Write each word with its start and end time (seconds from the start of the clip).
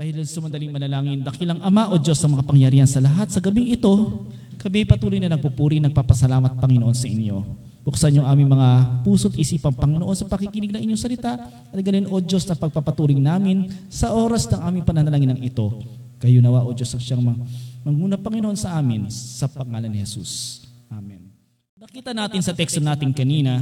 Dahil 0.00 0.24
sa 0.24 0.40
madaling 0.40 0.72
manalangin, 0.72 1.20
dakilang 1.20 1.60
Ama 1.60 1.92
o 1.92 2.00
Diyos 2.00 2.16
sa 2.16 2.24
mga 2.24 2.48
pangyarihan 2.48 2.88
sa 2.88 3.04
lahat, 3.04 3.28
sa 3.28 3.36
gabing 3.36 3.68
ito, 3.68 4.24
kami 4.56 4.88
patuloy 4.88 5.20
na 5.20 5.28
nagpupuri, 5.28 5.76
nagpapasalamat 5.76 6.56
Panginoon 6.56 6.96
sa 6.96 7.04
inyo. 7.04 7.44
Buksan 7.84 8.16
niyo 8.16 8.24
aming 8.24 8.48
mga 8.48 9.04
puso't 9.04 9.36
isipang 9.36 9.76
Panginoon 9.76 10.16
sa 10.16 10.24
pakikinig 10.24 10.72
ng 10.72 10.88
inyong 10.88 10.96
salita 11.04 11.36
at 11.52 11.76
ganin 11.84 12.08
o 12.08 12.16
Diyos 12.16 12.48
na 12.48 12.56
pagpapaturing 12.56 13.20
namin 13.20 13.68
sa 13.92 14.16
oras 14.16 14.48
ng 14.48 14.64
aming 14.64 14.88
pananalangin 14.88 15.36
ng 15.36 15.40
ito. 15.44 15.68
Kayo 16.16 16.40
nawa 16.40 16.64
o 16.64 16.72
Diyos 16.72 16.96
ang 16.96 17.04
siyang 17.04 17.20
mang- 17.20 17.44
manguna 17.84 18.16
Panginoon 18.16 18.56
sa 18.56 18.80
amin 18.80 19.04
sa 19.12 19.52
pangalan 19.52 19.92
ni 19.92 20.00
Jesus. 20.00 20.64
Amen. 20.88 21.28
Nakita 21.76 22.16
natin 22.16 22.40
sa 22.40 22.56
teksto 22.56 22.80
natin 22.80 23.12
kanina, 23.12 23.60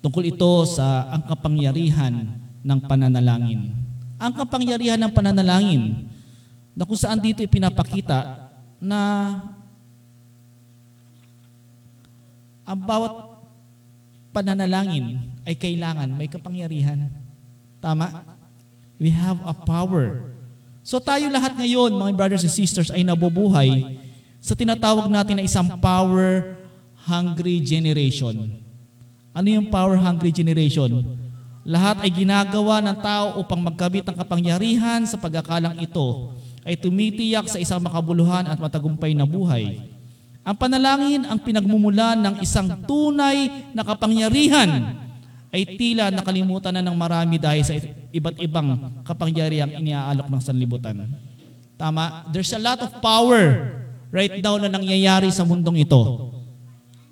tungkol 0.00 0.24
ito 0.32 0.64
sa 0.64 1.12
ang 1.12 1.28
kapangyarihan 1.28 2.40
ng 2.64 2.78
pananalangin. 2.88 3.84
Ang 4.24 4.32
kapangyarihan 4.32 4.96
ng 4.96 5.12
pananalangin 5.12 6.08
na 6.72 6.88
kung 6.88 6.96
saan 6.96 7.20
dito 7.20 7.44
ipinapakita 7.44 8.48
na 8.80 9.00
ang 12.64 12.80
bawat 12.80 13.36
pananalangin 14.32 15.20
ay 15.44 15.52
kailangan 15.52 16.08
may 16.16 16.24
kapangyarihan. 16.24 17.12
Tama? 17.84 18.24
We 18.96 19.12
have 19.12 19.44
a 19.44 19.52
power. 19.52 20.32
So 20.80 20.96
tayo 20.96 21.28
lahat 21.28 21.60
ngayon, 21.60 21.92
mga 21.92 22.16
brothers 22.16 22.48
and 22.48 22.52
sisters, 22.52 22.88
ay 22.88 23.04
nabubuhay 23.04 24.00
sa 24.40 24.56
tinatawag 24.56 25.12
natin 25.12 25.36
na 25.36 25.44
isang 25.44 25.68
power-hungry 25.80 27.60
generation. 27.60 28.56
Ano 29.36 29.48
yung 29.52 29.68
power-hungry 29.68 30.32
generation? 30.32 31.23
Lahat 31.64 31.96
ay 32.04 32.12
ginagawa 32.12 32.84
ng 32.84 32.96
tao 33.00 33.40
upang 33.40 33.56
magkabit 33.56 34.04
ng 34.04 34.16
kapangyarihan 34.20 35.00
sa 35.08 35.16
pagkakalang 35.16 35.80
ito 35.80 36.36
ay 36.60 36.76
tumitiyak 36.76 37.48
sa 37.48 37.56
isang 37.56 37.80
makabuluhan 37.80 38.44
at 38.44 38.60
matagumpay 38.60 39.16
na 39.16 39.24
buhay. 39.24 39.80
Ang 40.44 40.56
panalangin 40.60 41.24
ang 41.24 41.40
pinagmumulan 41.40 42.20
ng 42.20 42.34
isang 42.44 42.68
tunay 42.84 43.48
na 43.72 43.80
kapangyarihan 43.80 44.92
ay 45.48 45.64
tila 45.80 46.12
nakalimutan 46.12 46.76
na 46.76 46.84
ng 46.84 46.92
marami 46.92 47.40
dahil 47.40 47.64
sa 47.64 47.72
iba't 48.12 48.36
ibang 48.44 49.00
kapangyarihang 49.08 49.80
iniaalok 49.80 50.28
ng 50.28 50.42
sanlibutan. 50.44 51.16
Tama? 51.80 52.28
There's 52.28 52.52
a 52.52 52.60
lot 52.60 52.84
of 52.84 52.92
power 53.00 53.72
right 54.12 54.36
now 54.44 54.60
na 54.60 54.68
nangyayari 54.68 55.32
sa 55.32 55.48
mundong 55.48 55.80
ito. 55.80 56.28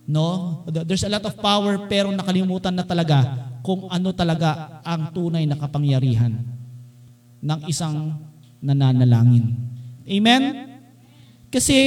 No? 0.04 0.60
There's 0.68 1.08
a 1.08 1.12
lot 1.12 1.24
of 1.24 1.40
power 1.40 1.88
pero 1.88 2.12
nakalimutan 2.12 2.76
na 2.76 2.84
talaga 2.84 3.48
kung 3.62 3.86
ano 3.88 4.10
talaga 4.10 4.82
ang 4.82 5.14
tunay 5.14 5.46
na 5.46 5.54
kapangyarihan 5.54 6.34
ng 7.42 7.60
isang 7.70 8.18
nananalangin. 8.58 9.54
Amen? 10.06 10.42
Kasi 11.50 11.78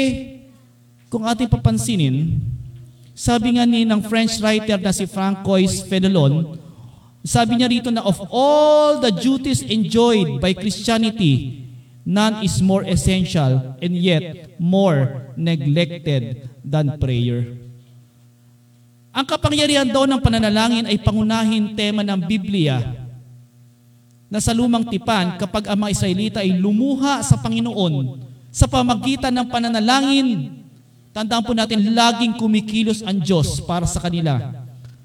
kung 1.11 1.27
ating 1.27 1.51
papansinin, 1.51 2.39
sabi 3.15 3.55
nga 3.55 3.63
ni 3.63 3.87
ng 3.87 4.01
French 4.03 4.39
writer 4.43 4.75
na 4.79 4.91
si 4.91 5.07
Francois 5.07 5.83
Fenelon, 5.87 6.59
sabi 7.23 7.59
niya 7.59 7.71
rito 7.71 7.89
na 7.89 8.03
of 8.03 8.19
all 8.29 8.99
the 8.99 9.11
duties 9.11 9.63
enjoyed 9.63 10.43
by 10.43 10.51
Christianity, 10.51 11.63
none 12.03 12.43
is 12.43 12.59
more 12.61 12.83
essential 12.83 13.79
and 13.81 13.95
yet 13.95 14.55
more 14.61 15.31
neglected 15.35 16.51
than 16.61 16.99
prayer. 17.01 17.64
Ang 19.15 19.23
kapangyarihan 19.23 19.87
daw 19.87 20.03
ng 20.03 20.19
pananalangin 20.19 20.91
ay 20.91 20.99
pangunahin 20.99 21.71
tema 21.71 22.03
ng 22.03 22.19
Biblia 22.27 22.83
na 24.27 24.43
sa 24.43 24.51
lumang 24.51 24.83
tipan 24.91 25.39
kapag 25.39 25.71
ang 25.71 25.79
mga 25.79 25.93
Israelita 25.95 26.39
ay 26.43 26.51
lumuha 26.59 27.23
sa 27.23 27.39
Panginoon 27.39 28.27
sa 28.51 28.67
pamagitan 28.67 29.31
ng 29.31 29.47
pananalangin, 29.47 30.27
tandaan 31.15 31.47
po 31.47 31.55
natin, 31.55 31.95
laging 31.95 32.35
kumikilos 32.35 33.07
ang 33.07 33.23
Diyos 33.23 33.63
para 33.63 33.87
sa 33.87 34.03
kanila, 34.03 34.51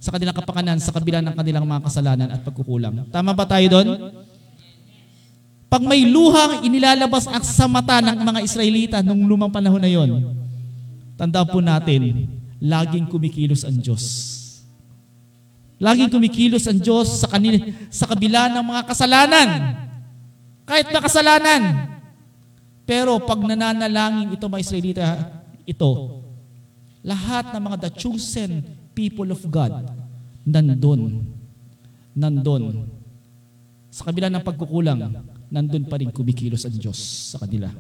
sa 0.03 0.11
kanilang 0.11 0.35
kapakanan, 0.35 0.83
sa 0.83 0.91
kabila 0.91 1.23
ng 1.23 1.35
kanilang 1.39 1.63
mga 1.63 1.87
kasalanan 1.87 2.29
at 2.35 2.43
pagkukulang. 2.43 3.07
Tama 3.15 3.31
ba 3.31 3.47
tayo 3.47 3.67
doon? 3.71 3.89
Pag 5.71 5.87
may 5.87 6.03
luhang 6.03 6.67
inilalabas 6.67 7.31
ang 7.31 7.47
sa 7.47 7.71
mata 7.71 8.03
ng 8.03 8.27
mga 8.27 8.41
Israelita 8.43 8.97
nung 9.07 9.23
lumang 9.23 9.55
panahon 9.55 9.79
na 9.79 9.91
yon, 9.91 10.35
tandaan 11.15 11.47
po 11.47 11.63
natin, 11.63 12.27
laging 12.61 13.09
kumikilos 13.09 13.65
ang 13.65 13.81
Diyos. 13.81 14.05
Laging 15.81 16.13
kumikilos 16.13 16.69
ang 16.69 16.77
Diyos 16.77 17.25
sa, 17.25 17.27
kanil, 17.27 17.73
sa 17.89 18.05
kabila 18.05 18.53
ng 18.53 18.65
mga 18.65 18.83
kasalanan. 18.85 19.49
Kahit 20.69 20.93
na 20.93 21.01
kasalanan. 21.01 21.63
Pero 22.85 23.17
pag 23.25 23.41
nananalangin 23.41 24.37
ito 24.37 24.45
mga 24.45 24.61
Israelita, 24.63 25.09
ito, 25.65 26.21
lahat 27.01 27.57
ng 27.57 27.63
mga 27.65 27.77
the 27.89 27.91
chosen 27.97 28.61
people 28.93 29.33
of 29.33 29.41
God, 29.49 29.89
nandun. 30.45 31.25
Nandun. 32.13 32.93
Sa 33.89 34.05
kabila 34.05 34.29
ng 34.29 34.45
pagkukulang, 34.45 35.01
nandun 35.49 35.89
pa 35.89 35.97
rin 35.97 36.13
kumikilos 36.13 36.69
ang 36.69 36.77
Diyos 36.77 37.01
sa 37.33 37.41
kanila. 37.41 37.73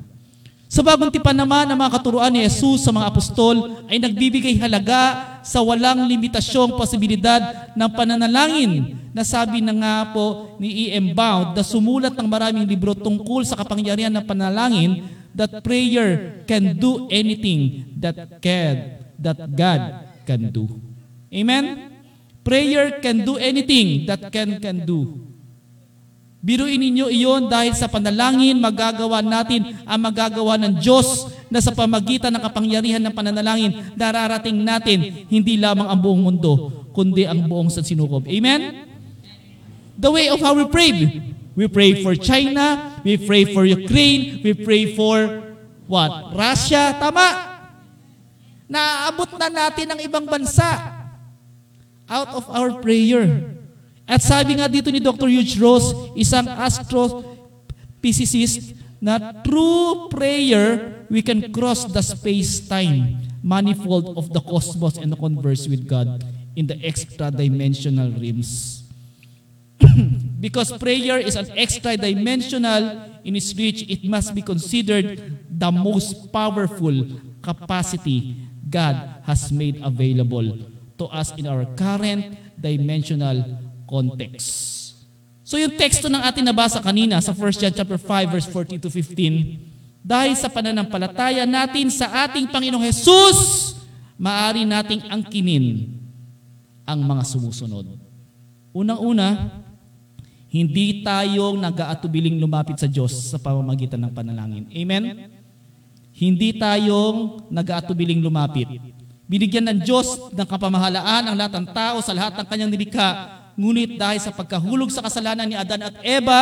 Sa 0.70 0.86
bagong 0.86 1.10
tipan 1.10 1.34
naman 1.34 1.66
ng 1.66 1.75
mga 1.75 1.98
katuruan 1.98 2.31
ni 2.31 2.47
Jesus 2.47 2.86
sa 2.86 2.94
mga 2.94 3.10
apostol 3.10 3.82
ay 3.91 3.98
nagbibigay 3.98 4.54
halaga 4.54 5.42
sa 5.42 5.58
walang 5.66 6.06
limitasyong 6.06 6.78
posibilidad 6.78 7.75
ng 7.75 7.91
pananalangin 7.91 8.94
na 9.10 9.26
sabi 9.26 9.58
na 9.58 9.75
nga 9.75 10.14
po 10.14 10.54
ni 10.62 10.86
E.M. 10.86 11.10
Bound 11.10 11.58
na 11.58 11.66
sumulat 11.66 12.14
ng 12.14 12.28
maraming 12.31 12.70
libro 12.70 12.94
tungkol 12.94 13.42
sa 13.42 13.58
kapangyarihan 13.58 14.14
ng 14.14 14.22
panalangin 14.22 15.10
that 15.34 15.50
prayer 15.58 16.38
can 16.47 16.78
do 16.78 17.10
anything 17.10 17.91
that 17.98 18.38
can 18.38 19.02
that 19.19 19.42
God 19.50 20.06
can 20.22 20.54
do. 20.54 20.70
Amen? 21.34 21.91
Prayer 22.47 23.02
can 23.02 23.26
do 23.26 23.42
anything 23.42 24.06
that 24.06 24.22
can 24.31 24.62
can 24.62 24.87
do. 24.87 25.30
Biruin 26.41 26.81
ninyo 26.81 27.12
iyon 27.12 27.53
dahil 27.53 27.77
sa 27.77 27.84
panalangin 27.84 28.56
magagawa 28.56 29.21
natin 29.21 29.77
ang 29.84 30.01
magagawa 30.01 30.56
ng 30.56 30.81
Diyos 30.81 31.28
na 31.53 31.61
sa 31.61 31.77
pamagitan 31.77 32.33
ng 32.33 32.41
kapangyarihan 32.41 33.03
ng 33.05 33.12
pananalangin 33.12 33.93
nararating 33.93 34.56
natin 34.56 35.29
hindi 35.29 35.61
lamang 35.61 35.84
ang 35.84 36.00
buong 36.00 36.23
mundo 36.25 36.81
kundi 36.97 37.29
ang 37.29 37.45
buong 37.45 37.69
sansinukob. 37.69 38.25
Amen? 38.25 38.89
The 40.00 40.09
way 40.09 40.33
of 40.33 40.41
how 40.41 40.56
we 40.56 40.65
pray. 40.73 41.21
We 41.53 41.69
pray 41.69 42.00
for 42.00 42.17
China, 42.17 42.97
we 43.05 43.21
pray 43.21 43.45
for 43.45 43.69
Ukraine, 43.69 44.41
we 44.41 44.56
pray 44.56 44.97
for 44.97 45.45
what? 45.84 46.33
Russia, 46.33 46.97
tama? 46.97 47.29
Naaabot 48.65 49.29
na 49.37 49.53
natin 49.53 49.93
ang 49.93 50.00
ibang 50.00 50.25
bansa 50.25 50.73
out 52.09 52.33
of 52.33 52.49
our 52.49 52.81
prayer. 52.81 53.59
At 54.10 54.26
sabi 54.26 54.59
nga 54.59 54.66
dito 54.66 54.91
ni 54.91 54.98
Dr. 54.98 55.31
Hugh 55.31 55.47
Ross, 55.62 55.94
isang 56.19 56.50
astrophysicist, 56.50 58.75
na 58.98 59.38
through 59.47 60.10
prayer, 60.10 61.06
we 61.06 61.22
can 61.22 61.54
cross 61.54 61.87
the 61.87 62.03
space-time 62.03 63.22
manifold 63.41 64.19
of 64.19 64.34
the 64.34 64.43
cosmos 64.43 64.99
and 64.99 65.15
converse 65.15 65.70
with 65.70 65.87
God 65.87 66.26
in 66.59 66.66
the 66.66 66.75
extra-dimensional 66.82 68.10
realms. 68.19 68.82
Because 70.41 70.72
prayer 70.75 71.20
is 71.22 71.37
an 71.38 71.47
extra-dimensional 71.54 72.99
in 73.22 73.38
its 73.38 73.54
reach, 73.54 73.87
it 73.88 74.03
must 74.04 74.34
be 74.34 74.43
considered 74.43 75.38
the 75.49 75.70
most 75.70 76.34
powerful 76.34 77.06
capacity 77.41 78.34
God 78.69 79.22
has 79.25 79.50
made 79.53 79.81
available 79.81 80.59
to 80.99 81.04
us 81.09 81.32
in 81.38 81.47
our 81.47 81.65
current 81.78 82.37
dimensional 82.60 83.69
context. 83.91 84.71
So 85.43 85.59
yung 85.59 85.75
teksto 85.75 86.06
ng 86.06 86.23
atin 86.23 86.47
nabasa 86.47 86.78
kanina 86.78 87.19
sa 87.19 87.34
1 87.34 87.59
John 87.59 87.75
chapter 87.75 87.99
5 87.99 88.06
verse 88.31 88.47
14 88.47 88.87
to 88.87 88.87
15, 88.87 90.06
dahil 90.06 90.38
sa 90.38 90.47
pananampalataya 90.47 91.43
natin 91.43 91.91
sa 91.91 92.06
ating 92.23 92.47
Panginoong 92.55 92.87
Jesus, 92.87 93.75
maari 94.14 94.62
nating 94.62 95.11
angkinin 95.11 95.91
ang 96.87 97.03
mga 97.03 97.26
sumusunod. 97.26 97.99
Unang-una, 98.70 99.59
hindi 100.47 101.03
tayong 101.03 101.59
nag-aatubiling 101.59 102.38
lumapit 102.38 102.79
sa 102.79 102.87
Diyos 102.87 103.11
sa 103.11 103.43
pamamagitan 103.43 103.99
ng 104.06 104.12
panalangin. 104.14 104.70
Amen? 104.70 105.35
Hindi 106.14 106.55
tayong 106.55 107.50
nag-aatubiling 107.50 108.23
lumapit. 108.23 108.70
Binigyan 109.26 109.67
ng 109.67 109.79
Diyos 109.82 110.31
ng 110.31 110.47
kapamahalaan 110.47 111.26
ang 111.26 111.35
lahat 111.35 111.59
ng 111.59 111.67
tao 111.75 111.99
sa 112.03 112.14
lahat 112.14 112.38
ng 112.38 112.47
kanyang 112.47 112.70
nilikha 112.70 113.39
Ngunit 113.61 114.01
dahil 114.01 114.17
sa 114.25 114.33
pagkahulog 114.33 114.89
sa 114.89 115.05
kasalanan 115.05 115.45
ni 115.45 115.53
Adan 115.53 115.85
at 115.85 116.01
Eva, 116.01 116.41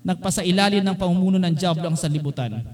nagpasailalim 0.00 0.80
ng 0.80 0.96
pamumuno 0.96 1.36
ng 1.36 1.52
Diablo 1.52 1.84
ang 1.84 2.00
sanlibutan. 2.00 2.64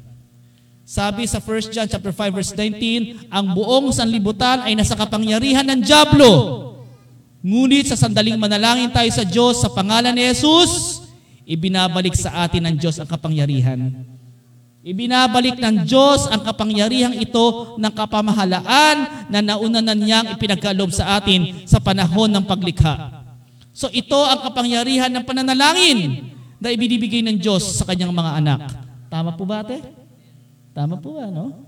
Sabi 0.86 1.26
sa 1.26 1.42
1 1.42 1.74
John 1.74 1.90
chapter 1.90 2.14
5 2.14 2.30
verse 2.30 2.54
19, 2.54 3.26
ang 3.26 3.50
buong 3.50 3.90
sanlibutan 3.90 4.62
ay 4.62 4.78
nasa 4.78 4.94
kapangyarihan 4.94 5.66
ng 5.66 5.82
Diablo. 5.82 6.30
Ngunit 7.42 7.90
sa 7.90 7.98
sandaling 7.98 8.38
manalangin 8.38 8.94
tayo 8.94 9.10
sa 9.10 9.26
Diyos 9.26 9.58
sa 9.58 9.70
pangalan 9.74 10.14
ni 10.14 10.30
Jesus, 10.30 11.02
ibinabalik 11.42 12.14
sa 12.14 12.46
atin 12.46 12.70
ng 12.70 12.74
Diyos 12.78 13.02
ang 13.02 13.10
kapangyarihan. 13.10 13.90
Ibinabalik 14.86 15.58
ng 15.58 15.90
Diyos 15.90 16.30
ang 16.30 16.46
kapangyarihang 16.46 17.18
ito 17.18 17.74
ng 17.82 17.92
kapamahalaan 17.98 19.26
na 19.26 19.42
nauna 19.42 19.82
na 19.82 19.98
niyang 19.98 20.38
ipinagkaloob 20.38 20.94
sa 20.94 21.18
atin 21.18 21.66
sa 21.66 21.82
panahon 21.82 22.30
ng 22.30 22.46
paglikha. 22.46 23.19
So 23.80 23.88
ito 23.88 24.20
ang 24.28 24.44
kapangyarihan 24.44 25.08
ng 25.08 25.24
pananalangin 25.24 26.28
na 26.60 26.68
ibinibigay 26.68 27.24
ng 27.24 27.40
Diyos 27.40 27.80
sa 27.80 27.88
kanyang 27.88 28.12
mga 28.12 28.32
anak. 28.36 28.60
Tama 29.08 29.32
po 29.32 29.48
ba 29.48 29.64
ate? 29.64 29.80
Tama 30.76 31.00
po 31.00 31.16
ba, 31.16 31.32
no? 31.32 31.64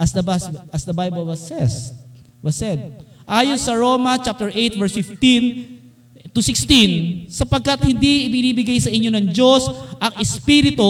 As 0.00 0.16
the, 0.16 0.24
as 0.72 0.88
the 0.88 0.96
Bible 0.96 1.28
was 1.28 1.44
says, 1.44 1.92
was 2.40 2.56
said. 2.56 3.04
Ayon 3.28 3.60
sa 3.60 3.76
Roma 3.76 4.16
chapter 4.16 4.48
8 4.48 4.80
verse 4.80 4.96
15 4.96 6.32
to 6.32 6.40
16, 6.40 7.28
sapagkat 7.28 7.84
hindi 7.84 8.32
ibinibigay 8.32 8.80
sa 8.80 8.88
inyo 8.88 9.12
ng 9.12 9.28
Diyos 9.36 9.68
ang 10.00 10.16
Espiritu 10.16 10.88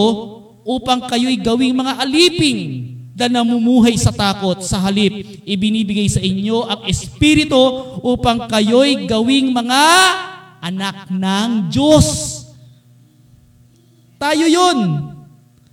upang 0.62 1.10
kayo'y 1.10 1.42
gawing 1.42 1.74
mga 1.74 2.06
aliping 2.06 2.60
na 3.18 3.26
namumuhay 3.26 3.98
sa 3.98 4.14
takot. 4.14 4.62
Sa 4.62 4.78
halip, 4.78 5.42
ibinibigay 5.42 6.06
sa 6.06 6.22
inyo 6.22 6.70
ang 6.70 6.86
Espiritu 6.86 7.58
upang 8.06 8.46
kayo'y 8.46 9.10
gawing 9.10 9.50
mga 9.50 9.82
anak 10.66 11.10
ng 11.10 11.70
Diyos. 11.70 12.42
Tayo 14.16 14.46
yun. 14.48 14.78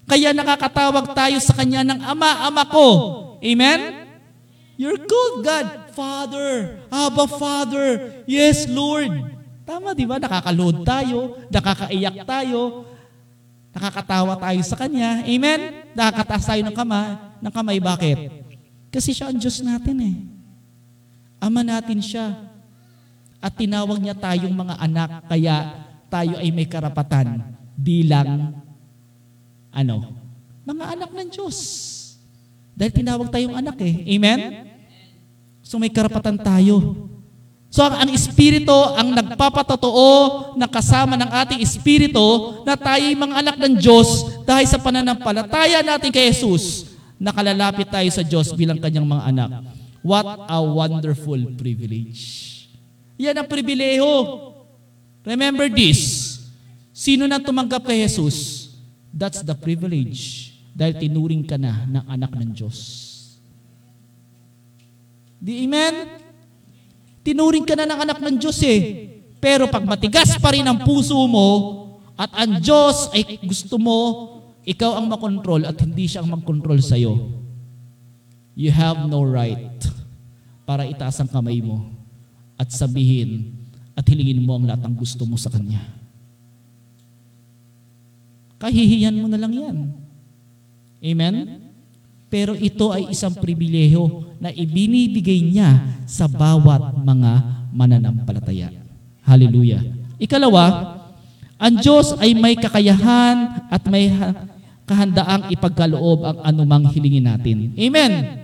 Kaya 0.03 0.35
nakakatawag 0.35 1.15
tayo 1.15 1.37
sa 1.39 1.55
Kanya 1.55 1.81
ng 1.81 1.99
Ama, 2.03 2.51
Ama 2.51 2.63
ko. 2.67 2.87
Amen? 3.39 4.03
You're 4.77 4.99
good, 4.99 5.33
God. 5.45 5.67
Father. 5.93 6.81
Abba, 6.89 7.29
Father. 7.29 8.21
Yes, 8.25 8.65
Lord. 8.65 9.13
Tama, 9.63 9.95
di 9.95 10.03
ba? 10.03 10.19
Nakakalood 10.19 10.83
tayo, 10.83 11.39
nakakaiyak 11.47 12.27
tayo, 12.27 12.83
nakakatawa 13.71 14.35
tayo 14.35 14.61
sa 14.65 14.75
Kanya. 14.75 15.23
Amen? 15.23 15.87
Nakakataas 15.95 16.43
tayo 16.51 16.61
ng 16.67 16.75
kamay. 16.75 17.15
Ng 17.39 17.53
kamay, 17.53 17.79
bakit? 17.79 18.17
Kasi 18.91 19.15
siya 19.15 19.31
ang 19.31 19.39
Diyos 19.39 19.63
natin 19.63 19.97
eh. 20.03 20.15
Ama 21.39 21.63
natin 21.63 22.03
siya. 22.03 22.52
At 23.43 23.59
tinawag 23.59 23.99
niya 23.99 24.15
tayong 24.15 24.55
mga 24.55 24.79
anak, 24.79 25.27
kaya 25.27 25.83
tayo 26.07 26.39
ay 26.39 26.47
may 26.55 26.63
karapatan 26.63 27.43
bilang 27.75 28.55
ano? 29.67 30.15
Mga 30.63 30.85
anak 30.95 31.11
ng 31.11 31.27
Diyos. 31.27 31.57
Dahil 32.71 32.95
tinawag 32.95 33.27
tayong 33.27 33.59
anak 33.59 33.75
eh. 33.83 34.15
Amen? 34.15 34.71
So 35.59 35.75
may 35.75 35.91
karapatan 35.91 36.39
tayo. 36.39 37.09
So 37.67 37.83
ang, 37.83 38.07
ang 38.07 38.09
Espiritu 38.15 38.71
ang 38.71 39.11
nagpapatotoo 39.11 40.55
na 40.55 40.69
kasama 40.69 41.19
ng 41.19 41.27
ating 41.43 41.59
Espiritu 41.59 42.61
na 42.63 42.79
tayo 42.79 43.03
ay 43.03 43.17
mga 43.17 43.35
anak 43.43 43.55
ng 43.59 43.73
Diyos 43.75 44.39
dahil 44.47 44.69
sa 44.69 44.79
pananampalataya 44.79 45.81
natin 45.83 46.13
kay 46.13 46.31
Jesus, 46.31 46.95
nakalalapit 47.19 47.89
tayo 47.89 48.07
sa 48.13 48.23
Diyos 48.23 48.53
bilang 48.55 48.77
kanyang 48.77 49.09
mga 49.09 49.23
anak. 49.35 49.51
What 49.99 50.47
a 50.47 50.61
wonderful 50.61 51.57
privilege. 51.57 52.52
Yan 53.17 53.37
ang 53.37 53.47
pribileho. 53.49 54.09
Remember 55.23 55.69
this. 55.69 56.33
Sino 56.93 57.29
na 57.29 57.41
tumanggap 57.41 57.85
kay 57.85 58.05
Jesus? 58.05 58.69
That's 59.13 59.45
the 59.45 59.53
privilege. 59.53 60.53
Dahil 60.73 60.97
tinuring 60.97 61.45
ka 61.45 61.57
na 61.57 61.85
ng 61.85 62.05
anak 62.09 62.33
ng 62.33 62.49
Diyos. 62.53 62.77
Di 65.37 65.69
amen? 65.69 66.17
Tinuring 67.21 67.65
ka 67.65 67.77
na 67.77 67.85
ng 67.85 67.99
anak 68.09 68.19
ng 68.19 68.35
Diyos 68.41 68.57
eh. 68.65 69.09
Pero 69.37 69.69
pag 69.69 69.85
matigas 69.85 70.33
pa 70.41 70.55
rin 70.55 70.65
ang 70.65 70.81
puso 70.81 71.17
mo 71.29 71.49
at 72.17 72.31
ang 72.33 72.57
Diyos 72.57 73.13
ay 73.13 73.37
gusto 73.45 73.77
mo, 73.77 73.99
ikaw 74.63 74.97
ang 74.97 75.11
makontrol 75.11 75.67
at 75.67 75.77
hindi 75.83 76.07
siya 76.07 76.23
ang 76.23 76.33
magkontrol 76.39 76.79
sa'yo. 76.79 77.13
You 78.57 78.71
have 78.73 79.05
no 79.05 79.21
right 79.25 79.77
para 80.63 80.87
itaas 80.87 81.19
ang 81.19 81.29
kamay 81.29 81.59
mo 81.59 81.92
at 82.57 82.69
sabihin 82.69 83.53
at 83.93 84.05
hilingin 84.05 84.41
mo 84.41 84.57
ang 84.57 84.65
lahat 84.65 84.81
ng 84.85 84.95
gusto 84.97 85.25
mo 85.25 85.37
sa 85.37 85.53
Kanya. 85.53 85.81
Kahihiyan 88.57 89.19
mo 89.19 89.27
na 89.27 89.37
lang 89.37 89.53
yan. 89.53 89.77
Amen? 91.03 91.35
Pero 92.31 92.55
ito 92.57 92.89
ay 92.89 93.11
isang 93.13 93.35
pribileho 93.35 94.25
na 94.41 94.49
ibinibigay 94.49 95.43
niya 95.43 96.01
sa 96.09 96.25
bawat 96.25 96.97
mga 97.03 97.31
mananampalataya. 97.75 98.71
Hallelujah. 99.21 99.83
Ikalawa, 100.17 100.97
ang 101.59 101.75
Diyos 101.79 102.15
ay 102.17 102.33
may 102.33 102.57
kakayahan 102.57 103.67
at 103.69 103.83
may 103.87 104.09
ha- 104.09 104.47
kahandaang 104.83 105.51
ipagkaloob 105.53 106.19
ang 106.27 106.37
anumang 106.43 106.89
hilingin 106.91 107.27
natin. 107.27 107.71
Amen. 107.77 108.42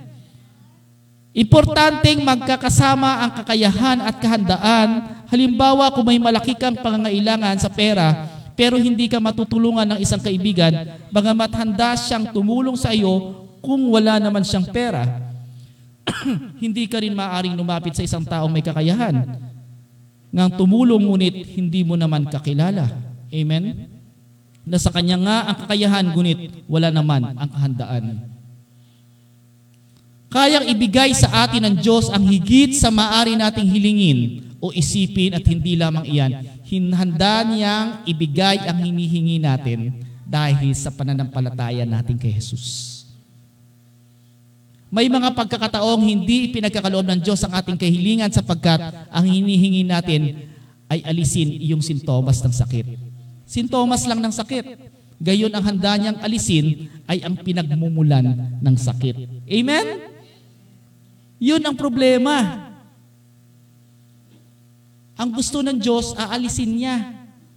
Importanteng 1.30 2.26
magkakasama 2.26 3.22
ang 3.22 3.32
kakayahan 3.38 4.02
at 4.02 4.18
kahandaan. 4.18 4.90
Halimbawa, 5.30 5.94
kung 5.94 6.10
may 6.10 6.18
malaki 6.18 6.58
kang 6.58 6.74
pangangailangan 6.74 7.62
sa 7.62 7.70
pera, 7.70 8.26
pero 8.58 8.82
hindi 8.82 9.06
ka 9.06 9.22
matutulungan 9.22 9.86
ng 9.94 10.00
isang 10.02 10.18
kaibigan, 10.18 10.74
bagamat 11.14 11.54
handa 11.54 11.94
siyang 11.94 12.34
tumulong 12.34 12.74
sa 12.74 12.90
iyo 12.90 13.46
kung 13.62 13.94
wala 13.94 14.18
naman 14.18 14.42
siyang 14.42 14.66
pera. 14.74 15.06
hindi 16.64 16.90
ka 16.90 16.98
rin 16.98 17.14
maaring 17.14 17.54
lumapit 17.54 17.94
sa 17.94 18.02
isang 18.02 18.26
taong 18.26 18.50
may 18.50 18.66
kakayahan. 18.66 19.22
Ngang 20.34 20.52
tumulong 20.58 21.06
ngunit 21.06 21.46
hindi 21.54 21.86
mo 21.86 21.94
naman 21.94 22.26
kakilala. 22.26 22.90
Amen? 23.30 23.86
Na 24.66 24.82
sa 24.82 24.90
kanya 24.90 25.18
nga 25.22 25.38
ang 25.46 25.58
kakayahan 25.66 26.06
ngunit 26.10 26.66
wala 26.66 26.90
naman 26.90 27.38
ang 27.38 27.50
kahandaan. 27.54 28.06
Kayang 30.30 30.70
ibigay 30.70 31.10
sa 31.18 31.50
atin 31.50 31.66
ng 31.66 31.76
Diyos 31.82 32.06
ang 32.14 32.22
higit 32.22 32.78
sa 32.78 32.94
maari 32.94 33.34
nating 33.34 33.66
hilingin 33.66 34.20
o 34.62 34.70
isipin 34.70 35.34
at 35.34 35.42
hindi 35.42 35.74
lamang 35.74 36.06
iyan. 36.06 36.32
Hinhanda 36.70 37.42
niyang 37.50 38.06
ibigay 38.06 38.62
ang 38.70 38.78
hinihingi 38.78 39.42
natin 39.42 40.06
dahil 40.30 40.70
sa 40.78 40.94
pananampalataya 40.94 41.82
natin 41.82 42.22
kay 42.22 42.30
Jesus. 42.30 43.02
May 44.94 45.10
mga 45.10 45.34
pagkakataong 45.34 46.06
hindi 46.06 46.54
pinagkakaloob 46.54 47.10
ng 47.10 47.20
Diyos 47.26 47.42
ang 47.42 47.58
ating 47.58 47.78
kahilingan 47.78 48.30
sapagkat 48.30 48.82
ang 49.10 49.26
hinihingi 49.26 49.82
natin 49.82 50.50
ay 50.90 51.02
alisin 51.10 51.58
iyong 51.58 51.82
sintomas 51.82 52.42
ng 52.46 52.54
sakit. 52.54 52.86
Sintomas 53.50 54.06
lang 54.06 54.22
ng 54.22 54.34
sakit. 54.34 54.66
Gayon 55.18 55.54
ang 55.54 55.66
handa 55.66 55.98
niyang 55.98 56.22
alisin 56.22 56.90
ay 57.10 57.22
ang 57.26 57.38
pinagmumulan 57.38 58.58
ng 58.62 58.76
sakit. 58.78 59.46
Amen? 59.50 60.09
Yun 61.40 61.64
ang 61.64 61.76
problema. 61.76 62.68
Ang 65.16 65.30
gusto 65.36 65.64
ng 65.64 65.80
Diyos, 65.80 66.12
aalisin 66.16 66.72
niya 66.76 66.96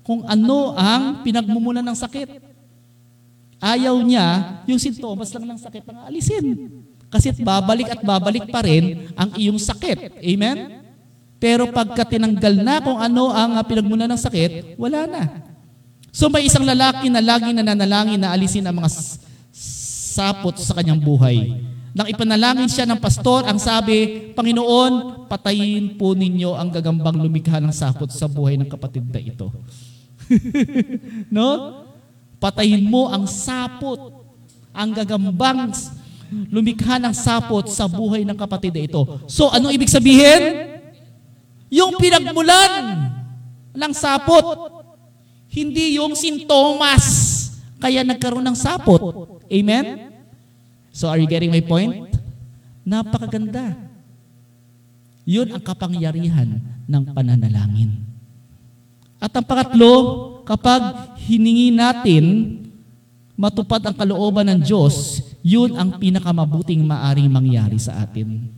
kung 0.02 0.22
ano 0.26 0.74
ang 0.74 1.22
pinagmumulan 1.22 1.82
ng 1.82 1.98
sakit. 1.98 2.42
Ayaw 3.62 3.94
niya, 4.02 4.58
yung 4.66 4.78
sintomas 4.82 5.30
lang 5.30 5.46
ng 5.46 5.58
sakit 5.58 5.84
ang 5.86 5.98
aalisin. 6.06 6.46
Kasi 7.06 7.30
babalik 7.38 7.92
at 7.92 8.00
babalik 8.02 8.50
pa 8.50 8.66
rin 8.66 9.10
ang 9.14 9.30
iyong 9.38 9.58
sakit. 9.58 10.18
Amen? 10.18 10.82
Pero 11.38 11.70
pagka 11.70 12.06
tinanggal 12.06 12.54
na 12.62 12.82
kung 12.82 12.98
ano 12.98 13.30
ang 13.30 13.58
pinagmumulan 13.66 14.10
ng 14.10 14.18
sakit, 14.18 14.78
wala 14.78 15.06
na. 15.06 15.22
So 16.10 16.30
may 16.30 16.46
isang 16.46 16.62
lalaki 16.62 17.10
na 17.10 17.22
lagi 17.22 17.50
nananalangin 17.50 18.18
na 18.18 18.34
alisin 18.34 18.66
ang 18.66 18.78
mga 18.78 18.90
sapot 20.12 20.54
sa 20.58 20.76
kanyang 20.76 21.00
buhay. 21.00 21.56
Nang 21.92 22.08
ipanalangin 22.08 22.72
siya 22.72 22.88
ng 22.88 22.96
pastor, 22.96 23.44
ang 23.44 23.60
sabi, 23.60 24.32
Panginoon, 24.32 25.28
patayin 25.28 25.92
po 26.00 26.16
ninyo 26.16 26.56
ang 26.56 26.72
gagambang 26.72 27.20
lumikha 27.20 27.60
ng 27.60 27.72
sapot 27.72 28.08
sa 28.08 28.24
buhay 28.24 28.56
ng 28.56 28.68
kapatid 28.68 29.04
na 29.12 29.20
ito. 29.20 29.52
no? 31.36 31.48
Patayin 32.40 32.80
mo 32.88 33.12
ang 33.12 33.28
sapot, 33.28 34.24
ang 34.72 34.88
gagambang 34.96 35.68
lumikha 36.48 36.96
ng 36.96 37.12
sapot 37.12 37.68
sa 37.68 37.84
buhay 37.84 38.24
ng 38.24 38.40
kapatid 38.40 38.72
na 38.72 38.82
ito. 38.88 39.04
So, 39.28 39.52
ano 39.52 39.68
ibig 39.68 39.92
sabihin? 39.92 40.72
Yung 41.68 42.00
pinagmulan 42.00 43.12
ng 43.76 43.92
sapot, 43.92 44.44
hindi 45.52 46.00
yung 46.00 46.16
sintomas 46.16 47.04
kaya 47.76 48.00
nagkaroon 48.00 48.48
ng 48.48 48.56
sapot. 48.56 49.00
Amen? 49.52 50.11
So 50.92 51.08
are 51.08 51.16
you 51.16 51.26
getting 51.26 51.48
my 51.48 51.64
point? 51.64 52.12
Napakaganda. 52.84 53.74
Yun 55.24 55.56
ang 55.56 55.62
kapangyarihan 55.64 56.60
ng 56.86 57.02
pananalangin. 57.16 58.04
At 59.22 59.32
ang 59.32 59.46
pangatlo, 59.46 59.94
kapag 60.44 61.16
hiningi 61.24 61.72
natin 61.72 62.58
matupad 63.38 63.80
ang 63.86 63.96
kalooban 63.96 64.46
ng 64.50 64.60
Diyos, 64.60 65.24
yun 65.40 65.74
ang 65.74 65.96
pinakamabuting 65.96 66.84
maaring 66.84 67.30
mangyari 67.30 67.78
sa 67.80 68.04
atin. 68.04 68.50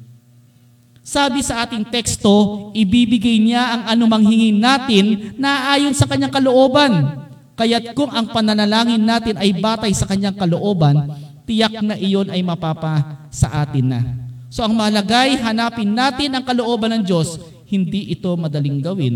Sabi 1.05 1.45
sa 1.45 1.69
ating 1.69 1.85
teksto, 1.93 2.73
ibibigay 2.73 3.37
niya 3.37 3.77
ang 3.77 3.83
anumang 3.93 4.25
hingin 4.25 4.57
natin 4.57 5.37
na 5.37 5.77
ayon 5.77 5.93
sa 5.93 6.09
kanyang 6.09 6.33
kalooban. 6.33 7.21
Kaya't 7.61 7.93
kung 7.93 8.09
ang 8.09 8.33
pananalangin 8.33 9.05
natin 9.05 9.37
ay 9.37 9.53
batay 9.53 9.93
sa 9.93 10.09
kanyang 10.09 10.35
kalooban, 10.35 11.13
tiyak 11.45 11.81
na 11.85 11.97
iyon 11.97 12.33
ay 12.33 12.41
mapapa 12.41 13.29
sa 13.29 13.65
atin 13.65 13.87
na. 13.87 14.01
So 14.49 14.65
ang 14.65 14.75
malagay, 14.75 15.37
hanapin 15.41 15.93
natin 15.93 16.33
ang 16.33 16.45
kalooban 16.47 16.95
ng 16.95 17.03
Diyos, 17.05 17.43
hindi 17.69 18.15
ito 18.15 18.33
madaling 18.39 18.79
gawin. 18.81 19.15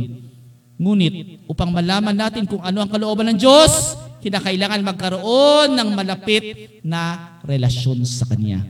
Ngunit 0.79 1.47
upang 1.51 1.71
malaman 1.71 2.15
natin 2.15 2.47
kung 2.47 2.63
ano 2.63 2.83
ang 2.83 2.91
kalooban 2.91 3.35
ng 3.35 3.39
Diyos, 3.39 3.95
kinakailangan 4.19 4.83
magkaroon 4.83 5.75
ng 5.75 5.89
malapit 5.95 6.43
na 6.83 7.35
relasyon 7.47 8.03
sa 8.03 8.27
Kanya. 8.27 8.63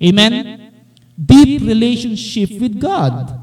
Amen? 0.00 0.64
Deep 1.12 1.60
relationship 1.60 2.56
with 2.56 2.80
God. 2.80 3.36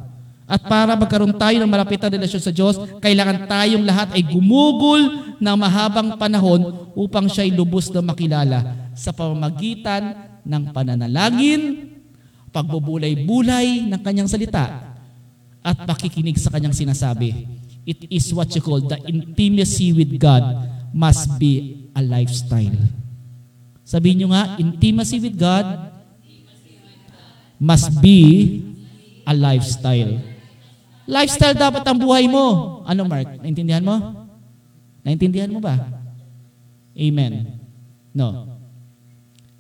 At 0.46 0.62
para 0.66 0.94
magkaroon 0.94 1.34
tayo 1.38 1.58
ng 1.58 1.70
malapit 1.70 1.98
na 2.02 2.14
relasyon 2.14 2.42
sa 2.42 2.54
Diyos, 2.54 2.78
kailangan 3.02 3.50
tayong 3.50 3.86
lahat 3.86 4.14
ay 4.14 4.22
gumugol 4.26 5.02
ng 5.42 5.58
mahabang 5.58 6.18
panahon 6.18 6.94
upang 6.94 7.26
siya'y 7.26 7.54
lubos 7.54 7.90
na 7.90 8.02
makilala 8.06 8.85
sa 8.96 9.12
pamamagitan 9.12 10.16
ng 10.42 10.64
pananalangin, 10.72 11.92
pagbubulay-bulay 12.50 13.84
ng 13.92 14.02
kanyang 14.02 14.32
salita, 14.32 14.96
at 15.60 15.78
pakikinig 15.84 16.40
sa 16.40 16.50
kanyang 16.54 16.74
sinasabi. 16.74 17.46
It 17.86 18.10
is 18.10 18.32
what 18.34 18.50
you 18.56 18.64
call 18.64 18.82
the 18.82 18.98
intimacy 19.06 19.94
with 19.94 20.16
God 20.18 20.42
must 20.96 21.38
be 21.38 21.86
a 21.94 22.02
lifestyle. 22.02 22.80
Sabihin 23.86 24.26
nyo 24.26 24.34
nga, 24.34 24.58
intimacy 24.58 25.22
with 25.22 25.38
God 25.38 25.94
must 27.62 27.94
be 28.02 28.62
a 29.28 29.34
lifestyle. 29.36 30.18
Lifestyle 31.06 31.54
dapat 31.54 31.86
ang 31.86 31.98
buhay 32.02 32.26
mo. 32.26 32.82
Ano 32.88 33.06
Mark? 33.06 33.42
Naintindihan 33.44 33.86
mo? 33.86 34.26
Naintindihan 35.06 35.52
mo 35.54 35.62
ba? 35.62 35.78
Amen. 36.98 37.62
No. 38.10 38.55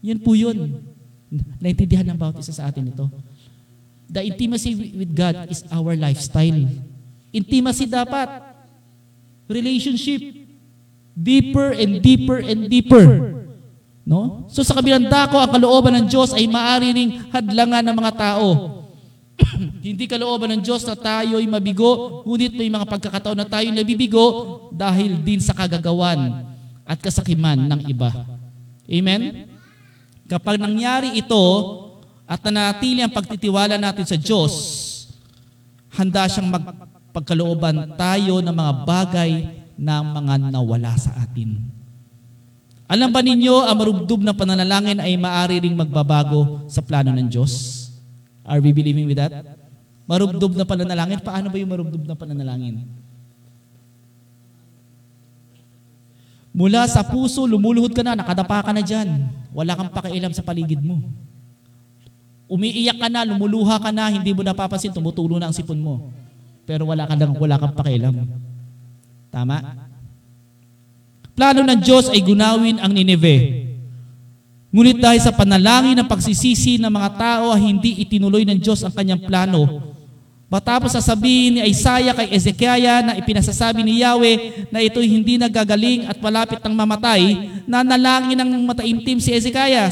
Yun 0.05 0.19
po 0.21 0.37
yun. 0.37 0.85
Naintindihan 1.57 2.05
ng 2.05 2.17
bawat 2.17 2.45
isa 2.45 2.53
sa 2.53 2.69
atin 2.69 2.93
ito. 2.93 3.09
The 4.05 4.21
intimacy 4.21 4.93
with 4.93 5.17
God 5.17 5.49
is 5.49 5.65
our 5.73 5.97
lifestyle. 5.97 6.61
Intimacy 7.33 7.89
dapat. 7.89 8.29
Relationship. 9.49 10.21
Deeper 11.17 11.73
and 11.73 12.05
deeper 12.05 12.37
and 12.37 12.69
deeper. 12.69 13.33
No? 14.05 14.45
So 14.53 14.61
sa 14.61 14.77
kabilang 14.77 15.09
dako, 15.09 15.41
ang 15.41 15.49
kalooban 15.49 15.97
ng 15.97 16.05
Diyos 16.05 16.37
ay 16.37 16.45
maaari 16.45 16.93
ring 16.93 17.11
hadlangan 17.33 17.81
ng 17.81 17.95
mga 17.97 18.13
tao. 18.13 18.47
Hindi 19.85 20.05
kalooban 20.05 20.53
ng 20.53 20.61
Diyos 20.61 20.85
na 20.85 20.93
tayo'y 20.93 21.49
mabigo, 21.49 22.21
ngunit 22.23 22.53
may 22.53 22.69
mga 22.69 22.85
pagkakataon 22.85 23.41
na 23.41 23.49
tayo'y 23.49 23.73
nabibigo 23.73 24.25
dahil 24.69 25.17
din 25.17 25.41
sa 25.41 25.57
kagagawan 25.57 26.45
at 26.85 27.01
kasakiman 27.01 27.57
ng 27.65 27.81
iba. 27.89 28.13
Amen? 28.85 29.54
Kapag 30.25 30.57
nangyari 30.57 31.21
ito 31.21 31.43
at 32.25 32.41
nanatili 32.41 33.05
ang 33.05 33.13
pagtitiwala 33.13 33.77
natin 33.77 34.05
sa 34.09 34.17
Diyos, 34.17 34.53
handa 35.93 36.25
siyang 36.25 36.49
magpagkalooban 36.49 37.93
tayo 37.93 38.41
ng 38.41 38.55
mga 38.55 38.73
bagay 38.89 39.31
na 39.77 40.01
mga 40.01 40.49
nawala 40.49 40.97
sa 40.97 41.13
atin. 41.21 41.61
Alam 42.85 43.09
ba 43.09 43.21
ninyo, 43.21 43.65
ang 43.65 43.77
marubdob 43.77 44.21
na 44.21 44.33
pananalangin 44.33 45.01
ay 45.01 45.17
maaari 45.17 45.61
ring 45.61 45.77
magbabago 45.77 46.65
sa 46.69 46.81
plano 46.85 47.09
ng 47.13 47.29
Diyos? 47.29 47.85
Are 48.45 48.61
we 48.61 48.69
believing 48.73 49.09
with 49.09 49.17
that? 49.17 49.33
Marubdob 50.05 50.53
na 50.53 50.65
pananalangin? 50.65 51.17
Paano 51.21 51.49
ba 51.49 51.57
yung 51.57 51.69
marubdob 51.69 52.05
na 52.05 52.13
pananalangin? 52.13 52.85
Mula 56.55 56.85
sa 56.85 57.01
puso, 57.01 57.43
lumuluhod 57.49 57.91
ka 57.91 58.05
na, 58.05 58.13
nakadapa 58.13 58.69
ka 58.69 58.71
na 58.71 58.85
dyan. 58.85 59.27
Wala 59.55 59.71
kang 59.79 59.87
pakialam 59.87 60.35
sa 60.35 60.43
paligid 60.43 60.83
mo. 60.83 60.99
Umiiyak 62.51 62.99
ka 62.99 63.07
na, 63.07 63.23
lumuluha 63.23 63.79
ka 63.79 63.95
na, 63.95 64.11
hindi 64.11 64.35
mo 64.35 64.43
napapansin, 64.43 64.91
tumutulo 64.91 65.39
na 65.39 65.47
ang 65.47 65.55
sipon 65.55 65.79
mo. 65.79 66.11
Pero 66.67 66.83
wala 66.91 67.07
kang, 67.07 67.39
wala 67.39 67.55
kang 67.55 67.71
pakialam. 67.71 68.27
Tama? 69.31 69.57
Plano 71.31 71.63
ng 71.63 71.79
Diyos 71.79 72.11
ay 72.11 72.19
gunawin 72.19 72.83
ang 72.83 72.91
Nineveh. 72.91 73.63
Ngunit 74.75 74.99
dahil 74.99 75.23
sa 75.23 75.31
panalangin 75.31 75.95
ng 76.03 76.07
pagsisisi 76.11 76.75
ng 76.75 76.91
mga 76.91 77.09
tao, 77.15 77.55
hindi 77.55 78.03
itinuloy 78.03 78.43
ng 78.43 78.59
Diyos 78.59 78.83
ang 78.83 78.91
kanyang 78.91 79.23
plano. 79.23 79.94
Matapos 80.45 80.93
sasabihin 80.93 81.57
ni 81.57 81.61
Isaiah 81.73 82.13
kay 82.13 82.29
Ezekiah 82.29 83.01
na 83.01 83.17
ipinasasabi 83.17 83.81
ni 83.81 84.05
Yahweh 84.05 84.69
na 84.69 84.77
ito'y 84.77 85.09
hindi 85.09 85.41
nagagaling 85.41 86.05
at 86.05 86.21
malapit 86.21 86.61
ng 86.61 86.69
mamatay, 86.69 87.49
nanalangin 87.65 88.37
ng 88.37 88.61
mataimtim 88.69 89.17
si 89.17 89.33
Ezekiah. 89.33 89.89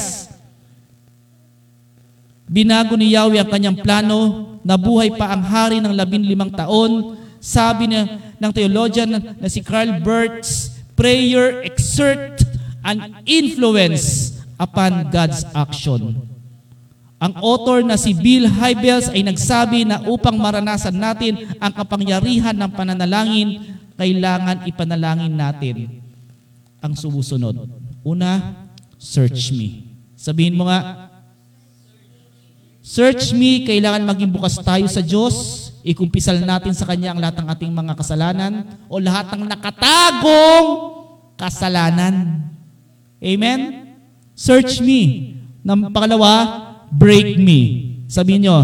Binago 2.45 2.93
ni 2.93 3.17
Yahweh 3.17 3.41
ang 3.41 3.49
kanyang 3.49 3.81
plano, 3.81 4.19
nabuhay 4.61 5.09
pa 5.17 5.33
ang 5.33 5.41
hari 5.41 5.81
ng 5.81 5.89
labing 5.89 6.21
limang 6.21 6.53
taon. 6.53 7.17
Sabi 7.41 7.89
na, 7.89 8.21
ng 8.37 8.51
theologian 8.53 9.09
na, 9.09 9.19
na 9.19 9.49
si 9.49 9.65
Carl 9.65 10.05
Burts, 10.05 10.69
prayer 10.93 11.65
exert 11.65 12.45
an 12.85 13.25
influence 13.25 14.37
upon 14.61 15.09
God's 15.09 15.41
action. 15.57 16.32
Ang 17.23 17.39
author 17.39 17.79
na 17.87 17.95
si 17.95 18.11
Bill 18.11 18.51
Hybels 18.51 19.07
ay 19.07 19.23
nagsabi 19.23 19.87
na 19.87 20.03
upang 20.11 20.35
maranasan 20.35 20.91
natin 20.91 21.55
ang 21.55 21.71
kapangyarihan 21.71 22.51
ng 22.51 22.71
pananalangin, 22.75 23.79
kailangan 23.95 24.67
ipanalangin 24.67 25.31
natin 25.31 26.03
ang 26.83 26.91
sumusunod. 26.91 27.63
Una, 28.03 28.67
search 28.99 29.55
me. 29.55 29.87
Sabihin 30.19 30.59
mo 30.59 30.67
nga, 30.67 31.07
search 32.83 33.31
me, 33.31 33.63
kailangan 33.63 34.03
maging 34.03 34.35
bukas 34.35 34.59
tayo 34.59 34.83
sa 34.91 34.99
Diyos, 34.99 35.71
ikumpisal 35.79 36.43
natin 36.43 36.75
sa 36.75 36.83
Kanya 36.83 37.15
ang 37.15 37.23
lahat 37.23 37.39
ng 37.39 37.47
ating 37.47 37.71
mga 37.71 37.95
kasalanan 37.95 38.67
o 38.91 38.99
lahat 38.99 39.31
ng 39.31 39.47
nakatagong 39.47 40.67
kasalanan. 41.39 42.43
Amen? 43.23 43.59
Search 44.35 44.83
me. 44.83 45.31
Ng 45.63 45.87
pangalawa, 45.95 46.72
break 46.93 47.41
me. 47.41 47.59
Sabihin 48.05 48.45
nyo, 48.45 48.57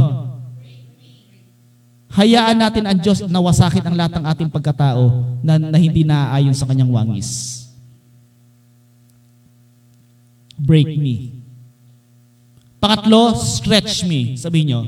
hayaan 2.14 2.58
natin 2.58 2.86
ang 2.86 2.98
Diyos 3.02 3.26
na 3.26 3.42
wasakin 3.42 3.86
ang 3.86 3.96
lahat 3.98 4.14
ng 4.18 4.26
ating 4.26 4.50
pagkatao 4.50 5.26
na, 5.42 5.58
na 5.58 5.78
hindi 5.78 6.06
naaayon 6.06 6.54
sa 6.54 6.70
kanyang 6.70 6.94
wangis. 6.94 7.62
Break 10.60 11.00
me. 11.00 11.40
Pangatlo, 12.80 13.36
stretch 13.36 14.06
me. 14.06 14.38
Sabihin 14.38 14.68
nyo, 14.72 14.82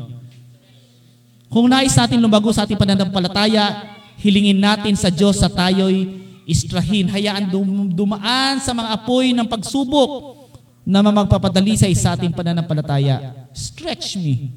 kung 1.51 1.67
nais 1.67 1.91
natin 1.91 2.23
lumago 2.23 2.51
sa 2.55 2.63
ating 2.63 2.79
pananampalataya, 2.79 3.91
hilingin 4.21 4.59
natin 4.59 4.95
sa 4.95 5.11
Diyos 5.11 5.39
sa 5.39 5.51
tayo'y 5.51 6.07
istrahin. 6.47 7.11
Hayaan 7.11 7.51
dum- 7.51 7.91
dumaan 7.91 8.59
sa 8.63 8.71
mga 8.71 8.89
apoy 8.95 9.35
ng 9.35 9.47
pagsubok 9.47 10.40
na 10.81 11.05
magpapadalisay 11.05 11.93
sa 11.93 12.17
ating 12.17 12.33
pananampalataya. 12.33 13.47
Stretch 13.53 14.17
me. 14.17 14.55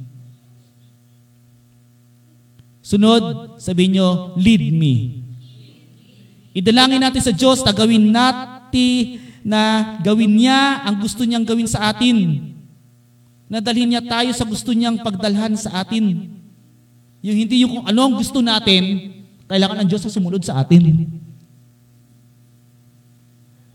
Sunod, 2.85 3.57
sabihin 3.61 3.97
nyo, 3.97 4.37
lead 4.37 4.73
me. 4.73 5.25
Idalangin 6.53 7.01
natin 7.01 7.23
sa 7.25 7.33
Diyos 7.33 7.65
na 7.65 7.73
gawin 7.73 8.13
natin 8.13 9.21
na 9.45 9.97
gawin 10.01 10.33
niya 10.41 10.85
ang 10.85 11.01
gusto 11.01 11.25
niyang 11.25 11.45
gawin 11.45 11.69
sa 11.69 11.93
atin. 11.93 12.41
Nadalhin 13.49 13.93
niya 13.93 14.03
tayo 14.05 14.33
sa 14.33 14.49
gusto 14.49 14.73
niyang 14.73 15.01
pagdalhan 15.01 15.57
sa 15.57 15.85
atin. 15.85 16.33
Yung 17.25 17.37
hindi 17.41 17.65
yung 17.65 17.81
kung 17.81 17.87
ano 17.89 18.21
gusto 18.21 18.41
natin, 18.41 19.13
kailangan 19.49 19.85
ng 19.85 19.89
Diyos 19.89 20.05
na 20.05 20.13
sumunod 20.13 20.45
sa 20.45 20.61
atin. 20.61 21.09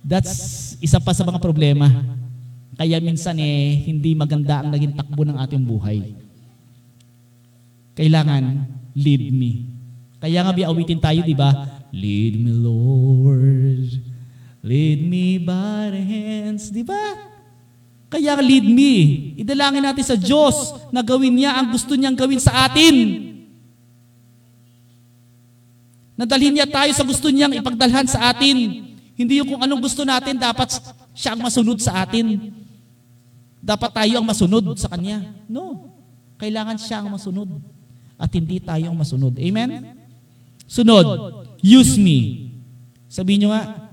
That's 0.06 0.74
isa 0.82 0.98
pa 0.98 1.14
sa 1.14 1.26
mga 1.26 1.38
problema. 1.38 1.90
Kaya 2.80 2.96
minsan 3.04 3.36
eh, 3.36 3.76
hindi 3.92 4.16
maganda 4.16 4.64
ang 4.64 4.72
naging 4.72 4.96
takbo 4.96 5.28
ng 5.28 5.36
ating 5.36 5.60
buhay. 5.68 6.16
Kailangan, 8.00 8.72
lead 8.96 9.36
me. 9.36 9.68
Kaya 10.24 10.48
nga 10.48 10.56
biawitin 10.56 11.04
tayo, 11.04 11.20
di 11.20 11.36
ba? 11.36 11.52
Lead 11.92 12.40
me, 12.40 12.56
Lord. 12.56 14.00
Lead 14.64 15.04
me 15.04 15.44
by 15.44 15.92
the 15.92 16.00
hands. 16.00 16.72
Di 16.72 16.88
ba? 16.88 17.20
Kaya 18.08 18.40
lead 18.40 18.64
me. 18.64 18.94
Idalangin 19.36 19.84
natin 19.84 20.06
sa 20.08 20.16
Diyos 20.16 20.88
na 20.96 21.04
gawin 21.04 21.36
niya 21.36 21.60
ang 21.60 21.76
gusto 21.76 22.00
niyang 22.00 22.16
gawin 22.16 22.40
sa 22.40 22.64
atin. 22.72 22.96
Nadalhin 26.16 26.56
niya 26.56 26.68
tayo 26.68 26.92
sa 26.96 27.04
gusto 27.04 27.28
niyang 27.28 27.60
ipagdalhan 27.60 28.08
sa 28.08 28.32
atin. 28.32 28.88
Hindi 29.20 29.44
yung 29.44 29.52
kung 29.52 29.62
anong 29.68 29.84
gusto 29.84 30.08
natin, 30.08 30.40
dapat 30.40 30.80
siya 31.12 31.36
ang 31.36 31.44
masunod 31.44 31.76
sa 31.84 32.08
atin. 32.08 32.56
Dapat 33.60 33.92
tayo 33.92 34.14
ang 34.20 34.26
masunod 34.28 34.64
sa 34.80 34.88
Kanya. 34.88 35.24
No. 35.48 35.96
Kailangan 36.40 36.80
siya 36.80 37.04
ang 37.04 37.12
masunod. 37.12 37.60
At 38.16 38.32
hindi 38.32 38.60
tayo 38.64 38.92
ang 38.92 38.98
masunod. 39.00 39.36
Amen? 39.36 39.96
Sunod, 40.70 41.06
use 41.60 42.00
me. 42.00 42.52
Sabihin 43.10 43.48
nyo 43.48 43.50
nga, 43.56 43.90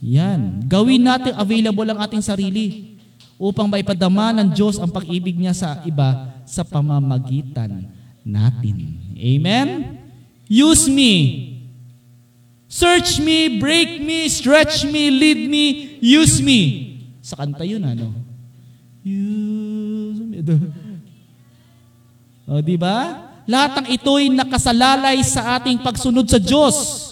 Yan. 0.00 0.64
Gawin 0.64 1.04
natin 1.04 1.36
available 1.36 1.84
ang 1.84 2.00
ating 2.00 2.24
sarili 2.24 2.96
upang 3.36 3.68
maipadama 3.68 4.32
ng 4.32 4.48
Diyos 4.52 4.80
ang 4.80 4.88
pag-ibig 4.88 5.36
niya 5.36 5.52
sa 5.52 5.84
iba 5.84 6.40
sa 6.48 6.64
pamamagitan 6.64 7.84
natin. 8.24 8.96
Amen? 9.16 10.00
Use 10.48 10.88
me. 10.88 11.12
Search 12.70 13.20
me, 13.20 13.60
break 13.60 14.00
me, 14.00 14.24
stretch 14.30 14.88
me, 14.88 15.10
lead 15.12 15.50
me, 15.50 15.98
use 16.00 16.40
me. 16.40 16.60
Sa 17.20 17.36
kanta 17.36 17.66
yun, 17.66 17.82
ano? 17.84 18.14
Use 19.04 20.20
me. 20.24 20.40
O, 22.50 22.58
di 22.58 22.74
ba? 22.74 23.30
Lahat 23.46 23.78
ng 23.78 23.94
ito'y 23.94 24.26
nakasalalay 24.34 25.22
sa 25.22 25.54
ating 25.54 25.78
pagsunod 25.86 26.26
sa 26.26 26.34
Diyos. 26.42 27.10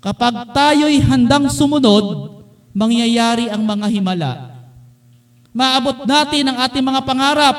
Kapag 0.00 0.48
tayo'y 0.56 0.96
handang 1.04 1.52
sumunod, 1.52 2.40
mangyayari 2.72 3.52
ang 3.52 3.60
mga 3.60 3.86
himala. 3.92 4.32
Maabot 5.52 6.08
natin 6.08 6.44
ang 6.48 6.56
ating 6.64 6.84
mga 6.84 7.00
pangarap 7.04 7.56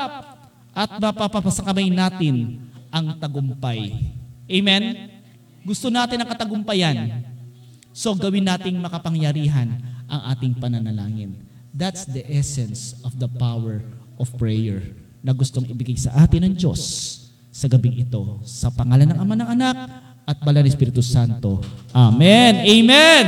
at 0.74 0.90
mapapasakamay 0.98 1.86
natin 1.86 2.66
ang 2.90 3.14
tagumpay. 3.14 4.10
Amen? 4.50 5.10
Gusto 5.62 5.90
natin 5.90 6.22
ang 6.22 6.28
katagumpayan. 6.30 7.26
So 7.94 8.14
gawin 8.14 8.46
nating 8.46 8.78
makapangyarihan 8.78 9.74
ang 10.06 10.20
ating 10.34 10.58
pananalangin. 10.58 11.47
That's 11.78 12.10
the 12.10 12.26
essence 12.26 12.98
of 13.06 13.14
the 13.22 13.30
power 13.30 13.78
of 14.18 14.34
prayer 14.34 14.82
na 15.22 15.30
gustong 15.30 15.70
ibigay 15.70 15.94
sa 15.94 16.10
atin 16.26 16.50
ng 16.50 16.54
Diyos 16.58 16.82
sa 17.54 17.70
gabing 17.70 18.02
ito. 18.02 18.42
Sa 18.42 18.74
pangalan 18.74 19.14
ng 19.14 19.18
Ama 19.22 19.34
ng 19.38 19.48
Anak 19.54 19.76
at 20.26 20.42
Bala 20.42 20.66
ng 20.66 20.66
Espiritu 20.66 21.06
Santo. 21.06 21.62
Amen. 21.94 22.66
Amen. 22.66 23.26